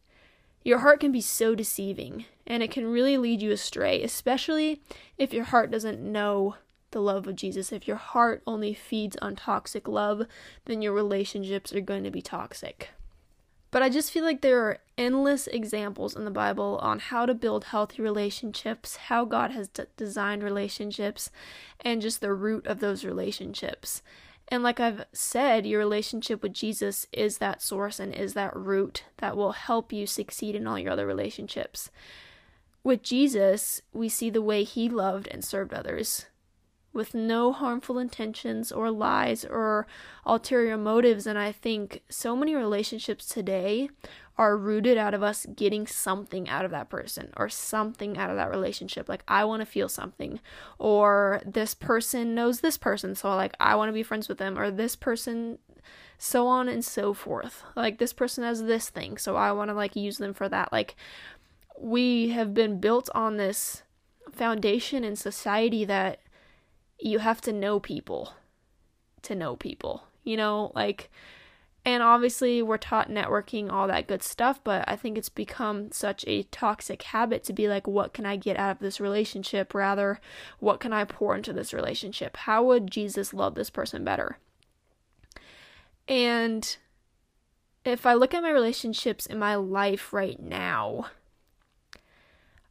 Your 0.62 0.78
heart 0.78 1.00
can 1.00 1.12
be 1.12 1.20
so 1.20 1.54
deceiving, 1.54 2.26
and 2.46 2.62
it 2.62 2.70
can 2.70 2.86
really 2.86 3.16
lead 3.16 3.42
you 3.42 3.50
astray, 3.50 4.02
especially 4.02 4.80
if 5.18 5.32
your 5.32 5.44
heart 5.44 5.70
doesn't 5.70 6.00
know 6.00 6.56
the 6.90 7.00
love 7.00 7.26
of 7.26 7.36
Jesus. 7.36 7.72
If 7.72 7.86
your 7.86 7.96
heart 7.96 8.42
only 8.46 8.74
feeds 8.74 9.16
on 9.22 9.36
toxic 9.36 9.88
love, 9.88 10.26
then 10.64 10.82
your 10.82 10.92
relationships 10.92 11.72
are 11.72 11.80
going 11.80 12.04
to 12.04 12.10
be 12.10 12.22
toxic. 12.22 12.90
But 13.70 13.82
I 13.82 13.88
just 13.88 14.10
feel 14.10 14.24
like 14.24 14.40
there 14.40 14.60
are 14.64 14.78
endless 14.98 15.46
examples 15.46 16.16
in 16.16 16.24
the 16.24 16.30
Bible 16.30 16.78
on 16.82 16.98
how 16.98 17.24
to 17.24 17.34
build 17.34 17.64
healthy 17.64 18.02
relationships, 18.02 18.96
how 18.96 19.24
God 19.24 19.52
has 19.52 19.68
d- 19.68 19.84
designed 19.96 20.42
relationships, 20.42 21.30
and 21.80 22.02
just 22.02 22.20
the 22.20 22.34
root 22.34 22.66
of 22.66 22.80
those 22.80 23.04
relationships. 23.04 24.02
And 24.48 24.64
like 24.64 24.80
I've 24.80 25.04
said, 25.12 25.66
your 25.66 25.78
relationship 25.78 26.42
with 26.42 26.52
Jesus 26.52 27.06
is 27.12 27.38
that 27.38 27.62
source 27.62 28.00
and 28.00 28.12
is 28.12 28.34
that 28.34 28.56
root 28.56 29.04
that 29.18 29.36
will 29.36 29.52
help 29.52 29.92
you 29.92 30.06
succeed 30.06 30.56
in 30.56 30.66
all 30.66 30.78
your 30.78 30.90
other 30.90 31.06
relationships. 31.06 31.90
With 32.82 33.04
Jesus, 33.04 33.82
we 33.92 34.08
see 34.08 34.30
the 34.30 34.42
way 34.42 34.64
he 34.64 34.88
loved 34.88 35.28
and 35.28 35.44
served 35.44 35.72
others 35.72 36.26
with 36.92 37.14
no 37.14 37.52
harmful 37.52 37.98
intentions 37.98 38.72
or 38.72 38.90
lies 38.90 39.44
or 39.44 39.86
ulterior 40.26 40.76
motives. 40.76 41.26
And 41.26 41.38
I 41.38 41.52
think 41.52 42.02
so 42.08 42.34
many 42.34 42.54
relationships 42.54 43.26
today 43.26 43.90
are 44.36 44.56
rooted 44.56 44.96
out 44.96 45.12
of 45.12 45.22
us 45.22 45.46
getting 45.54 45.86
something 45.86 46.48
out 46.48 46.64
of 46.64 46.70
that 46.70 46.88
person 46.88 47.30
or 47.36 47.48
something 47.48 48.16
out 48.16 48.30
of 48.30 48.36
that 48.36 48.50
relationship. 48.50 49.08
Like, 49.08 49.22
I 49.28 49.44
want 49.44 49.60
to 49.60 49.66
feel 49.66 49.88
something, 49.88 50.40
or 50.78 51.42
this 51.44 51.74
person 51.74 52.34
knows 52.34 52.60
this 52.60 52.78
person, 52.78 53.14
so 53.14 53.28
like, 53.36 53.54
I 53.60 53.74
want 53.74 53.90
to 53.90 53.92
be 53.92 54.02
friends 54.02 54.28
with 54.28 54.38
them, 54.38 54.58
or 54.58 54.70
this 54.70 54.96
person, 54.96 55.58
so 56.16 56.46
on 56.46 56.68
and 56.70 56.82
so 56.82 57.12
forth. 57.12 57.62
Like, 57.76 57.98
this 57.98 58.14
person 58.14 58.42
has 58.42 58.62
this 58.62 58.88
thing, 58.88 59.18
so 59.18 59.36
I 59.36 59.52
want 59.52 59.68
to 59.68 59.74
like 59.74 59.94
use 59.94 60.16
them 60.16 60.32
for 60.32 60.48
that. 60.48 60.72
Like, 60.72 60.96
we 61.78 62.30
have 62.30 62.54
been 62.54 62.80
built 62.80 63.10
on 63.14 63.36
this 63.36 63.82
foundation 64.32 65.04
in 65.04 65.16
society 65.16 65.84
that 65.84 66.20
you 67.00 67.18
have 67.18 67.40
to 67.42 67.52
know 67.52 67.80
people 67.80 68.34
to 69.22 69.34
know 69.34 69.56
people. 69.56 70.04
You 70.24 70.36
know, 70.36 70.70
like, 70.74 71.10
and 71.84 72.02
obviously 72.02 72.62
we're 72.62 72.76
taught 72.76 73.08
networking, 73.08 73.72
all 73.72 73.86
that 73.88 74.06
good 74.06 74.22
stuff, 74.22 74.62
but 74.62 74.84
I 74.86 74.96
think 74.96 75.16
it's 75.16 75.30
become 75.30 75.90
such 75.92 76.24
a 76.26 76.42
toxic 76.44 77.02
habit 77.02 77.42
to 77.44 77.52
be 77.52 77.68
like, 77.68 77.86
what 77.86 78.12
can 78.12 78.26
I 78.26 78.36
get 78.36 78.58
out 78.58 78.72
of 78.72 78.78
this 78.80 79.00
relationship? 79.00 79.72
Rather, 79.72 80.20
what 80.58 80.78
can 80.78 80.92
I 80.92 81.04
pour 81.04 81.34
into 81.34 81.52
this 81.52 81.72
relationship? 81.72 82.36
How 82.36 82.62
would 82.64 82.90
Jesus 82.90 83.32
love 83.32 83.54
this 83.54 83.70
person 83.70 84.04
better? 84.04 84.36
And 86.06 86.76
if 87.84 88.04
I 88.04 88.14
look 88.14 88.34
at 88.34 88.42
my 88.42 88.50
relationships 88.50 89.24
in 89.24 89.38
my 89.38 89.54
life 89.54 90.12
right 90.12 90.40
now, 90.40 91.06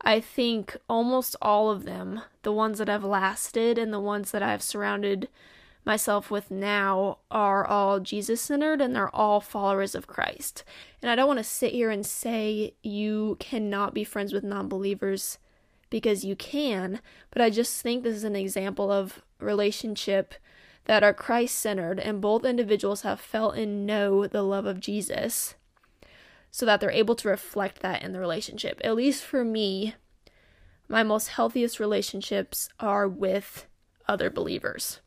I 0.02 0.20
think 0.20 0.78
almost 0.88 1.36
all 1.42 1.70
of 1.70 1.84
them, 1.84 2.22
the 2.44 2.54
ones 2.54 2.80
that 2.80 2.88
have 2.88 3.04
lasted 3.04 3.78
and 3.78 3.94
the 3.94 4.00
ones 4.00 4.32
that 4.32 4.42
I've 4.42 4.62
surrounded 4.62 5.28
myself 5.86 6.30
with 6.32 6.52
now, 6.52 7.18
are 7.32 7.66
all 7.66 8.00
Jesus 8.00 8.42
centered 8.42 8.82
and 8.82 8.96
they're 8.96 9.14
all 9.16 9.42
followers 9.42 9.96
of 9.96 10.08
Christ. 10.08 10.64
And 11.02 11.10
I 11.10 11.16
don't 11.16 11.28
want 11.28 11.40
to 11.40 11.44
sit 11.44 11.74
here 11.74 11.90
and 11.90 12.06
say 12.06 12.74
you 12.82 13.38
cannot 13.40 13.94
be 13.94 14.04
friends 14.04 14.32
with 14.32 14.44
non 14.44 14.68
believers 14.70 15.38
because 15.90 16.24
you 16.24 16.36
can, 16.36 17.02
but 17.32 17.42
I 17.42 17.50
just 17.50 17.82
think 17.82 18.04
this 18.04 18.16
is 18.16 18.24
an 18.24 18.36
example 18.36 18.92
of 18.92 19.22
relationship 19.40 20.36
that 20.86 21.04
are 21.04 21.14
Christ 21.14 21.58
centered 21.58 22.00
and 22.00 22.22
both 22.22 22.46
individuals 22.46 23.02
have 23.02 23.20
felt 23.20 23.56
and 23.56 23.86
know 23.86 24.28
the 24.28 24.44
love 24.44 24.66
of 24.66 24.80
Jesus 24.80 25.56
so 26.52 26.66
that 26.66 26.80
they're 26.80 26.92
able 26.92 27.16
to 27.16 27.30
reflect 27.30 27.82
that 27.82 28.02
in 28.02 28.12
the 28.12 28.20
relationship. 28.20 28.82
At 28.84 28.96
least 28.96 29.24
for 29.24 29.44
me, 29.44 29.96
my 30.88 31.04
most 31.04 31.30
healthiest 31.30 31.80
relationships 31.80 32.70
are 32.80 33.08
with 33.08 33.68
other 34.08 34.30
believers. 34.30 35.00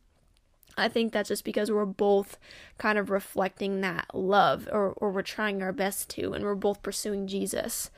I 0.76 0.88
think 0.88 1.12
that's 1.12 1.28
just 1.28 1.44
because 1.44 1.70
we're 1.70 1.84
both 1.84 2.38
kind 2.78 2.96
of 2.96 3.10
reflecting 3.10 3.80
that 3.80 4.06
love, 4.14 4.68
or, 4.72 4.92
or 4.92 5.10
we're 5.10 5.22
trying 5.22 5.62
our 5.62 5.72
best 5.72 6.08
to, 6.10 6.32
and 6.32 6.44
we're 6.44 6.54
both 6.54 6.82
pursuing 6.82 7.26
Jesus, 7.26 7.90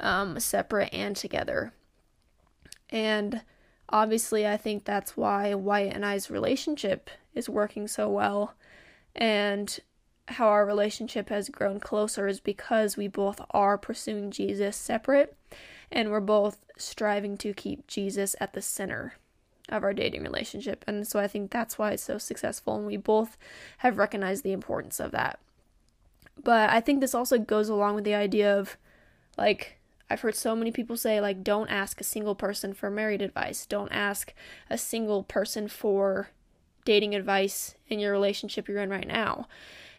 um, 0.00 0.38
separate 0.38 0.92
and 0.92 1.16
together. 1.16 1.72
And 2.90 3.42
obviously, 3.88 4.46
I 4.46 4.56
think 4.56 4.84
that's 4.84 5.16
why 5.16 5.54
Wyatt 5.54 5.94
and 5.94 6.04
I's 6.04 6.30
relationship 6.30 7.08
is 7.34 7.48
working 7.48 7.88
so 7.88 8.10
well. 8.10 8.54
And 9.14 9.78
how 10.28 10.48
our 10.48 10.66
relationship 10.66 11.28
has 11.28 11.48
grown 11.48 11.80
closer 11.80 12.28
is 12.28 12.40
because 12.40 12.96
we 12.96 13.08
both 13.08 13.40
are 13.50 13.78
pursuing 13.78 14.30
Jesus 14.30 14.76
separate 14.76 15.36
and 15.90 16.10
we're 16.10 16.20
both 16.20 16.58
striving 16.76 17.36
to 17.38 17.54
keep 17.54 17.86
Jesus 17.86 18.36
at 18.40 18.52
the 18.52 18.62
center 18.62 19.14
of 19.68 19.82
our 19.82 19.92
dating 19.92 20.22
relationship. 20.22 20.84
And 20.86 21.06
so 21.06 21.18
I 21.18 21.28
think 21.28 21.50
that's 21.50 21.78
why 21.78 21.92
it's 21.92 22.02
so 22.02 22.18
successful 22.18 22.76
and 22.76 22.86
we 22.86 22.96
both 22.96 23.36
have 23.78 23.98
recognized 23.98 24.44
the 24.44 24.52
importance 24.52 25.00
of 25.00 25.10
that. 25.12 25.38
But 26.42 26.70
I 26.70 26.80
think 26.80 27.00
this 27.00 27.14
also 27.14 27.38
goes 27.38 27.68
along 27.68 27.94
with 27.96 28.04
the 28.04 28.14
idea 28.14 28.56
of 28.56 28.76
like 29.36 29.78
I've 30.10 30.22
heard 30.22 30.34
so 30.34 30.56
many 30.56 30.70
people 30.70 30.96
say 30.96 31.20
like 31.20 31.44
don't 31.44 31.68
ask 31.68 32.00
a 32.00 32.04
single 32.04 32.34
person 32.34 32.72
for 32.72 32.90
married 32.90 33.22
advice. 33.22 33.66
Don't 33.66 33.92
ask 33.92 34.32
a 34.70 34.78
single 34.78 35.22
person 35.22 35.68
for 35.68 36.30
dating 36.84 37.14
advice 37.14 37.74
in 37.88 37.98
your 37.98 38.12
relationship 38.12 38.68
you're 38.68 38.80
in 38.80 38.90
right 38.90 39.06
now. 39.06 39.46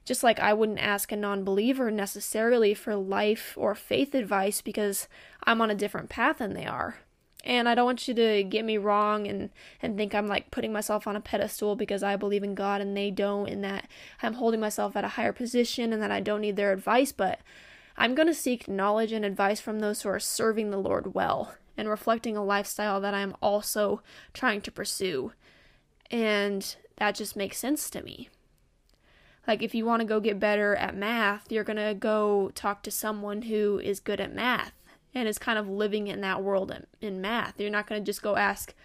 Just 0.10 0.24
like 0.24 0.40
I 0.40 0.54
wouldn't 0.54 0.80
ask 0.80 1.12
a 1.12 1.16
non 1.16 1.44
believer 1.44 1.92
necessarily 1.92 2.74
for 2.74 2.96
life 2.96 3.54
or 3.56 3.76
faith 3.76 4.16
advice 4.16 4.60
because 4.60 5.08
I'm 5.44 5.62
on 5.62 5.70
a 5.70 5.76
different 5.76 6.10
path 6.10 6.40
than 6.40 6.56
they 6.56 6.66
are. 6.66 6.98
And 7.44 7.70
I 7.70 7.76
don't 7.76 7.86
want 7.86 8.08
you 8.08 8.16
to 8.16 8.42
get 8.42 8.66
me 8.66 8.80
wrong 8.80 9.28
and, 9.28 9.52
and 9.84 9.96
think 9.96 10.16
I'm 10.16 10.26
like 10.26 10.50
putting 10.50 10.74
myself 10.74 11.06
on 11.06 11.16
a 11.16 11.22
pedestal 11.22 11.76
because 11.76 12.02
I 12.02 12.16
believe 12.16 12.44
in 12.44 12.56
God 12.56 12.82
and 12.82 12.98
they 12.98 13.12
don't, 13.12 13.48
and 13.48 13.64
that 13.64 13.88
I'm 14.24 14.34
holding 14.34 14.60
myself 14.60 14.96
at 14.96 15.04
a 15.04 15.10
higher 15.10 15.32
position 15.32 15.94
and 15.94 16.02
that 16.02 16.10
I 16.10 16.22
don't 16.22 16.42
need 16.42 16.56
their 16.56 16.74
advice. 16.74 17.12
But 17.12 17.42
I'm 17.96 18.16
going 18.16 18.28
to 18.28 18.34
seek 18.34 18.68
knowledge 18.68 19.12
and 19.12 19.24
advice 19.24 19.62
from 19.62 19.80
those 19.80 20.02
who 20.02 20.10
are 20.10 20.20
serving 20.20 20.72
the 20.72 20.78
Lord 20.78 21.14
well 21.14 21.54
and 21.78 21.88
reflecting 21.88 22.36
a 22.36 22.44
lifestyle 22.44 23.00
that 23.02 23.14
I'm 23.14 23.36
also 23.44 24.02
trying 24.34 24.62
to 24.62 24.72
pursue. 24.72 25.34
And 26.10 26.76
that 26.98 27.14
just 27.14 27.36
makes 27.36 27.60
sense 27.60 27.92
to 27.92 28.02
me. 28.02 28.30
Like, 29.50 29.64
if 29.64 29.74
you 29.74 29.84
want 29.84 30.02
to 30.02 30.06
go 30.06 30.20
get 30.20 30.40
better 30.40 30.76
at 30.76 30.96
math, 30.96 31.52
you're 31.52 31.64
going 31.64 31.84
to 31.84 31.96
go 31.96 32.52
talk 32.54 32.84
to 32.84 32.92
someone 32.92 33.42
who 33.42 33.80
is 33.84 34.00
good 34.00 34.22
at 34.22 34.32
math 34.32 34.74
and 35.16 35.28
is 35.28 35.40
kind 35.40 35.58
of 35.58 35.68
living 35.68 36.06
in 36.06 36.22
that 36.22 36.44
world 36.44 36.72
in, 37.02 37.20
math. 37.20 37.60
You're 37.60 37.72
not 37.72 37.88
going 37.88 38.00
to 38.00 38.06
just 38.06 38.22
go 38.22 38.36
ask 38.36 38.76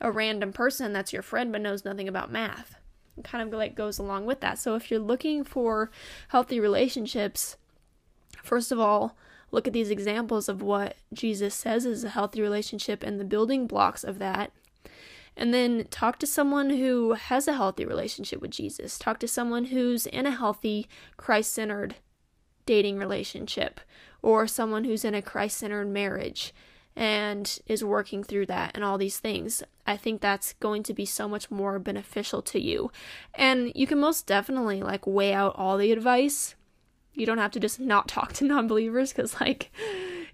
a 0.00 0.12
random 0.12 0.52
person 0.52 0.92
that's 0.92 1.12
your 1.12 1.22
friend 1.22 1.50
but 1.50 1.62
knows 1.62 1.84
nothing 1.84 2.06
about 2.06 2.30
math. 2.30 2.76
It 3.18 3.24
kind 3.24 3.42
of 3.42 3.52
like 3.58 3.74
goes 3.74 3.98
along 3.98 4.24
with 4.24 4.38
that. 4.38 4.60
So, 4.60 4.76
if 4.76 4.88
you're 4.88 5.00
looking 5.00 5.42
for 5.42 5.90
healthy 6.28 6.60
relationships, 6.60 7.56
first 8.40 8.70
of 8.70 8.78
all, 8.78 9.16
look 9.50 9.66
at 9.66 9.72
these 9.72 9.90
examples 9.90 10.48
of 10.48 10.62
what 10.62 10.94
Jesus 11.12 11.56
says 11.56 11.84
is 11.84 12.04
a 12.04 12.10
healthy 12.10 12.40
relationship 12.40 13.02
and 13.02 13.18
the 13.18 13.24
building 13.24 13.66
blocks 13.66 14.04
of 14.04 14.20
that 14.20 14.52
and 15.36 15.52
then 15.52 15.86
talk 15.90 16.18
to 16.20 16.26
someone 16.26 16.70
who 16.70 17.12
has 17.12 17.48
a 17.48 17.54
healthy 17.54 17.84
relationship 17.84 18.40
with 18.40 18.50
Jesus. 18.50 18.98
Talk 18.98 19.18
to 19.20 19.28
someone 19.28 19.66
who's 19.66 20.06
in 20.06 20.26
a 20.26 20.30
healthy, 20.30 20.88
Christ 21.16 21.52
centered 21.52 21.96
dating 22.66 22.98
relationship, 22.98 23.80
or 24.22 24.46
someone 24.46 24.84
who's 24.84 25.04
in 25.04 25.14
a 25.14 25.22
Christ 25.22 25.58
centered 25.58 25.88
marriage 25.88 26.54
and 26.96 27.58
is 27.66 27.84
working 27.84 28.22
through 28.22 28.46
that 28.46 28.70
and 28.74 28.84
all 28.84 28.98
these 28.98 29.18
things. 29.18 29.62
I 29.86 29.96
think 29.96 30.20
that's 30.20 30.54
going 30.54 30.82
to 30.84 30.94
be 30.94 31.04
so 31.04 31.28
much 31.28 31.50
more 31.50 31.78
beneficial 31.78 32.40
to 32.42 32.60
you. 32.60 32.90
And 33.34 33.72
you 33.74 33.86
can 33.86 33.98
most 33.98 34.26
definitely 34.26 34.82
like 34.82 35.06
weigh 35.06 35.34
out 35.34 35.54
all 35.56 35.76
the 35.76 35.92
advice. 35.92 36.54
You 37.12 37.26
don't 37.26 37.38
have 37.38 37.50
to 37.52 37.60
just 37.60 37.80
not 37.80 38.08
talk 38.08 38.32
to 38.34 38.44
non 38.46 38.68
believers 38.68 39.12
because, 39.12 39.40
like, 39.40 39.72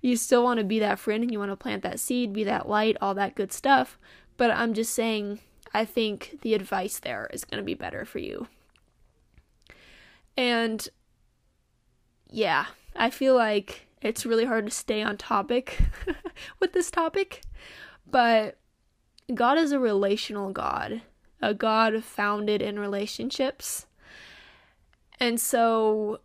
you 0.01 0.17
still 0.17 0.45
want 0.45 0.59
to 0.59 0.65
be 0.65 0.79
that 0.81 0.99
friend 0.99 1.23
and 1.23 1.33
you 1.33 1.39
want 1.39 1.51
to 1.51 1.57
plant 1.57 1.83
that 1.83 2.01
seed, 2.01 2.33
be 2.33 2.45
that 2.45 2.69
light, 2.69 2.97
all 3.01 3.15
that 3.15 3.35
good 3.35 3.53
stuff. 3.53 3.99
But 4.41 4.53
I'm 4.53 4.73
just 4.73 4.95
saying, 4.95 5.41
I 5.75 5.85
think 5.85 6.39
the 6.41 6.55
advice 6.55 6.99
there 6.99 7.29
is 7.31 7.45
going 7.45 7.59
to 7.59 7.63
be 7.63 7.75
better 7.75 8.07
for 8.07 8.21
you. 8.21 8.47
And 10.35 10.89
yeah, 12.31 12.65
I 12.97 13.11
feel 13.11 13.35
like 13.35 13.87
it's 14.01 14.25
really 14.25 14.47
hard 14.47 14.65
to 14.65 14.71
stay 14.71 15.03
on 15.03 15.19
topic 15.19 15.81
with 16.59 16.73
this 16.73 16.91
topic, 16.91 17.43
but 18.11 18.57
God 19.35 19.59
is 19.59 19.73
a 19.73 19.79
relational 19.79 20.53
God, 20.53 21.03
a 21.43 21.53
God 21.53 22.03
founded 22.03 22.63
in 22.63 22.79
relationships. 22.79 23.85
And 25.21 25.39
so, 25.39 26.21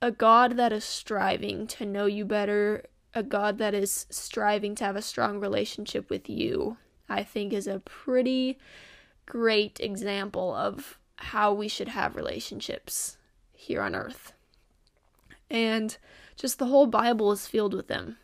a 0.00 0.10
God 0.10 0.56
that 0.56 0.72
is 0.72 0.84
striving 0.86 1.66
to 1.66 1.84
know 1.84 2.06
you 2.06 2.24
better, 2.24 2.86
a 3.12 3.22
God 3.22 3.58
that 3.58 3.74
is 3.74 4.06
striving 4.08 4.74
to 4.76 4.84
have 4.84 4.96
a 4.96 5.02
strong 5.02 5.40
relationship 5.40 6.08
with 6.08 6.30
you. 6.30 6.78
I 7.08 7.22
think 7.22 7.52
is 7.52 7.66
a 7.66 7.80
pretty 7.80 8.58
great 9.26 9.80
example 9.80 10.54
of 10.54 10.98
how 11.16 11.52
we 11.52 11.68
should 11.68 11.88
have 11.88 12.16
relationships 12.16 13.16
here 13.52 13.82
on 13.82 13.94
earth. 13.94 14.32
And 15.50 15.96
just 16.36 16.58
the 16.58 16.66
whole 16.66 16.86
Bible 16.86 17.32
is 17.32 17.46
filled 17.46 17.74
with 17.74 17.88
them. 17.88 18.18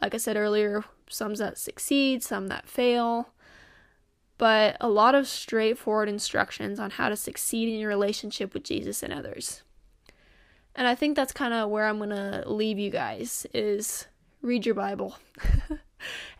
Like 0.00 0.14
I 0.14 0.18
said 0.18 0.36
earlier, 0.36 0.84
some 1.08 1.34
that 1.36 1.58
succeed, 1.58 2.22
some 2.22 2.48
that 2.48 2.68
fail, 2.68 3.30
but 4.36 4.76
a 4.80 4.88
lot 4.88 5.14
of 5.14 5.26
straightforward 5.26 6.08
instructions 6.08 6.78
on 6.78 6.90
how 6.90 7.08
to 7.08 7.16
succeed 7.16 7.68
in 7.68 7.80
your 7.80 7.88
relationship 7.88 8.54
with 8.54 8.62
Jesus 8.62 9.02
and 9.02 9.12
others. 9.12 9.62
And 10.74 10.86
I 10.86 10.94
think 10.94 11.16
that's 11.16 11.32
kind 11.32 11.52
of 11.52 11.70
where 11.70 11.86
I'm 11.86 11.98
going 11.98 12.10
to 12.10 12.44
leave 12.46 12.78
you 12.78 12.90
guys 12.90 13.46
is 13.52 14.06
read 14.42 14.64
your 14.64 14.76
Bible. 14.76 15.16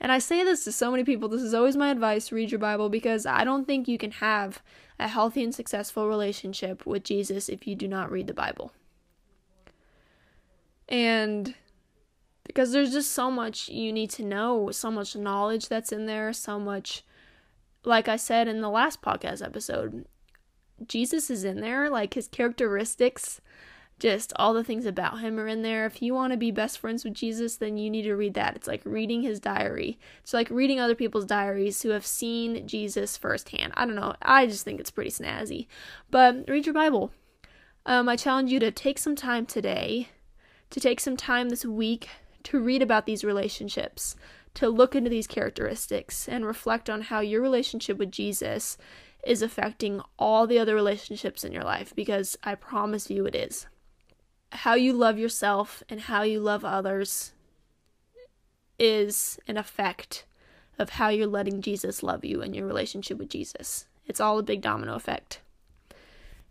And 0.00 0.12
I 0.12 0.18
say 0.18 0.44
this 0.44 0.64
to 0.64 0.72
so 0.72 0.90
many 0.90 1.04
people. 1.04 1.28
This 1.28 1.42
is 1.42 1.54
always 1.54 1.76
my 1.76 1.90
advice 1.90 2.32
read 2.32 2.50
your 2.50 2.58
Bible 2.58 2.88
because 2.88 3.26
I 3.26 3.44
don't 3.44 3.66
think 3.66 3.88
you 3.88 3.98
can 3.98 4.12
have 4.12 4.62
a 4.98 5.08
healthy 5.08 5.42
and 5.42 5.54
successful 5.54 6.08
relationship 6.08 6.86
with 6.86 7.04
Jesus 7.04 7.48
if 7.48 7.66
you 7.66 7.74
do 7.74 7.88
not 7.88 8.10
read 8.10 8.26
the 8.26 8.34
Bible. 8.34 8.72
And 10.88 11.54
because 12.44 12.72
there's 12.72 12.92
just 12.92 13.12
so 13.12 13.30
much 13.30 13.68
you 13.68 13.92
need 13.92 14.10
to 14.10 14.24
know, 14.24 14.70
so 14.70 14.90
much 14.90 15.14
knowledge 15.14 15.68
that's 15.68 15.92
in 15.92 16.06
there, 16.06 16.32
so 16.32 16.58
much 16.58 17.04
like 17.84 18.08
I 18.08 18.16
said 18.16 18.48
in 18.48 18.60
the 18.60 18.70
last 18.70 19.02
podcast 19.02 19.44
episode, 19.44 20.06
Jesus 20.86 21.30
is 21.30 21.44
in 21.44 21.60
there, 21.60 21.90
like 21.90 22.14
his 22.14 22.28
characteristics, 22.28 23.40
just 23.98 24.32
all 24.36 24.54
the 24.54 24.64
things 24.64 24.86
about 24.86 25.20
him 25.20 25.38
are 25.38 25.48
in 25.48 25.62
there. 25.62 25.86
If 25.86 26.00
you 26.00 26.14
want 26.14 26.32
to 26.32 26.36
be 26.36 26.50
best 26.50 26.78
friends 26.78 27.04
with 27.04 27.14
Jesus, 27.14 27.56
then 27.56 27.76
you 27.76 27.90
need 27.90 28.02
to 28.02 28.14
read 28.14 28.34
that. 28.34 28.54
It's 28.54 28.68
like 28.68 28.82
reading 28.84 29.22
his 29.22 29.40
diary. 29.40 29.98
It's 30.22 30.32
like 30.34 30.48
reading 30.50 30.78
other 30.78 30.94
people's 30.94 31.24
diaries 31.24 31.82
who 31.82 31.90
have 31.90 32.06
seen 32.06 32.66
Jesus 32.66 33.16
firsthand. 33.16 33.72
I 33.76 33.86
don't 33.86 33.96
know. 33.96 34.14
I 34.22 34.46
just 34.46 34.64
think 34.64 34.78
it's 34.78 34.90
pretty 34.90 35.10
snazzy. 35.10 35.66
But 36.10 36.44
read 36.48 36.66
your 36.66 36.74
Bible. 36.74 37.12
Um, 37.86 38.08
I 38.08 38.16
challenge 38.16 38.52
you 38.52 38.60
to 38.60 38.70
take 38.70 38.98
some 38.98 39.16
time 39.16 39.46
today, 39.46 40.08
to 40.70 40.78
take 40.78 41.00
some 41.00 41.16
time 41.16 41.48
this 41.48 41.64
week 41.64 42.08
to 42.44 42.60
read 42.60 42.82
about 42.82 43.06
these 43.06 43.24
relationships, 43.24 44.16
to 44.54 44.68
look 44.68 44.94
into 44.94 45.10
these 45.10 45.26
characteristics, 45.26 46.28
and 46.28 46.46
reflect 46.46 46.88
on 46.88 47.02
how 47.02 47.20
your 47.20 47.42
relationship 47.42 47.98
with 47.98 48.12
Jesus 48.12 48.78
is 49.26 49.42
affecting 49.42 50.00
all 50.18 50.46
the 50.46 50.58
other 50.58 50.74
relationships 50.74 51.44
in 51.44 51.52
your 51.52 51.64
life 51.64 51.94
because 51.94 52.36
I 52.44 52.54
promise 52.54 53.10
you 53.10 53.26
it 53.26 53.34
is. 53.34 53.66
How 54.50 54.74
you 54.74 54.92
love 54.92 55.18
yourself 55.18 55.82
and 55.88 56.00
how 56.00 56.22
you 56.22 56.40
love 56.40 56.64
others 56.64 57.32
is 58.78 59.38
an 59.46 59.56
effect 59.56 60.24
of 60.78 60.90
how 60.90 61.08
you're 61.08 61.26
letting 61.26 61.60
Jesus 61.60 62.02
love 62.02 62.24
you 62.24 62.40
and 62.40 62.54
your 62.54 62.66
relationship 62.66 63.18
with 63.18 63.28
Jesus. 63.28 63.86
It's 64.06 64.20
all 64.20 64.38
a 64.38 64.42
big 64.42 64.62
domino 64.62 64.94
effect. 64.94 65.40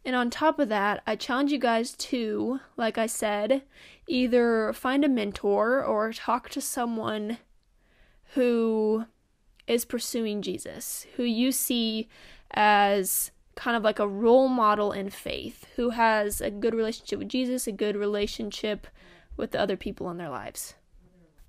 And 0.05 0.15
on 0.15 0.29
top 0.29 0.59
of 0.59 0.69
that, 0.69 1.01
I 1.05 1.15
challenge 1.15 1.51
you 1.51 1.59
guys 1.59 1.91
to, 1.93 2.59
like 2.77 2.97
I 2.97 3.07
said, 3.07 3.63
either 4.07 4.71
find 4.73 5.03
a 5.03 5.09
mentor 5.09 5.83
or 5.83 6.13
talk 6.13 6.49
to 6.51 6.61
someone 6.61 7.39
who 8.33 9.05
is 9.67 9.83
pursuing 9.83 10.41
Jesus, 10.41 11.05
who 11.17 11.23
you 11.23 11.51
see 11.51 12.07
as 12.51 13.31
kind 13.57 13.75
of 13.75 13.83
like 13.83 13.99
a 13.99 14.07
role 14.07 14.47
model 14.47 14.93
in 14.93 15.09
faith, 15.09 15.65
who 15.75 15.89
has 15.89 16.39
a 16.39 16.49
good 16.49 16.73
relationship 16.73 17.19
with 17.19 17.27
Jesus, 17.27 17.67
a 17.67 17.71
good 17.73 17.97
relationship 17.97 18.87
with 19.35 19.51
the 19.51 19.59
other 19.59 19.75
people 19.75 20.09
in 20.09 20.17
their 20.17 20.29
lives. 20.29 20.75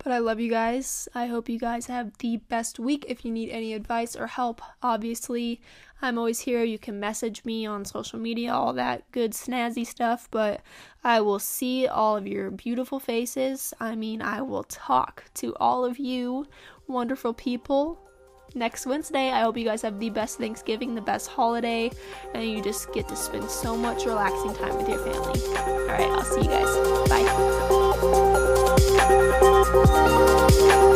But 0.03 0.13
I 0.13 0.19
love 0.19 0.41
you 0.41 0.49
guys. 0.49 1.09
I 1.15 1.27
hope 1.27 1.49
you 1.49 1.59
guys 1.59 1.87
have 1.87 2.17
the 2.19 2.37
best 2.37 2.79
week. 2.79 3.05
If 3.09 3.25
you 3.25 3.33
need 3.33 3.51
any 3.51 3.75
advice 3.75 4.17
or 4.17 4.29
help, 4.29 4.63
obviously, 4.83 5.61
I'm 6.01 6.19
always 6.19 6.41
here. 6.41 6.63
You 6.63 6.79
can 6.79 7.01
message 7.01 7.45
me 7.45 7.67
on 7.67 7.85
social 7.85 8.19
media, 8.19 8.53
all 8.53 8.73
that 8.75 9.11
good 9.11 9.33
snazzy 9.33 9.85
stuff. 9.85 10.29
But 10.31 10.63
I 11.03 11.21
will 11.21 11.41
see 11.41 11.89
all 11.89 12.17
of 12.17 12.29
your 12.29 12.51
beautiful 12.51 13.01
faces. 13.01 13.75
I 13.81 13.97
mean, 13.97 14.23
I 14.23 14.41
will 14.41 14.63
talk 14.65 15.25
to 15.35 15.55
all 15.57 15.85
of 15.85 15.99
you 15.99 16.47
wonderful 16.87 17.35
people 17.35 18.08
next 18.55 18.87
Wednesday. 18.87 19.31
I 19.31 19.41
hope 19.41 19.57
you 19.57 19.65
guys 19.65 19.83
have 19.83 19.99
the 19.99 20.11
best 20.11 20.39
Thanksgiving, 20.39 20.95
the 20.95 21.01
best 21.01 21.29
holiday, 21.29 21.91
and 22.35 22.45
you 22.45 22.63
just 22.63 22.93
get 22.93 23.09
to 23.09 23.17
spend 23.17 23.51
so 23.51 23.77
much 23.77 24.05
relaxing 24.05 24.55
time 24.55 24.77
with 24.77 24.89
your 24.89 24.99
family. 24.99 25.41
All 25.57 25.87
right, 25.87 26.11
I'll 26.11 26.23
see 26.25 26.43
you 26.43 26.49
guys. 26.49 26.77
Bye. 30.79 30.95